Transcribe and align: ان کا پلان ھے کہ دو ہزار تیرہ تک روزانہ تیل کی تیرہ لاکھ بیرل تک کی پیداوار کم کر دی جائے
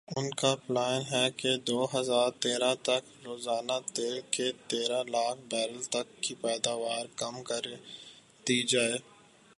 ان 0.07 0.29
کا 0.31 0.53
پلان 0.65 1.01
ھے 1.11 1.25
کہ 1.37 1.51
دو 1.67 1.79
ہزار 1.93 2.29
تیرہ 2.39 2.73
تک 2.81 3.03
روزانہ 3.25 3.77
تیل 3.93 4.19
کی 4.31 4.47
تیرہ 4.67 5.01
لاکھ 5.05 5.39
بیرل 5.51 5.81
تک 5.89 6.07
کی 6.23 6.33
پیداوار 6.41 7.05
کم 7.15 7.41
کر 7.43 7.63
دی 8.45 8.61
جائے 8.63 8.97